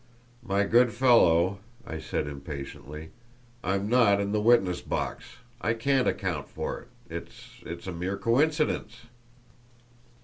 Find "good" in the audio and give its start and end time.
0.63-0.91